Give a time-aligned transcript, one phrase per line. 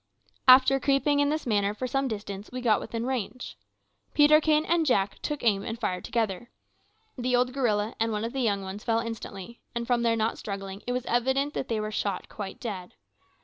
[0.47, 3.55] After creeping in this manner for some distance, we got within range.
[4.15, 6.49] Peterkin and Jack took aim and fired together.
[7.19, 10.39] The old gorilla and one of the young ones fell instantly, and from their not
[10.39, 12.95] struggling it was evident that they were shot quite dead.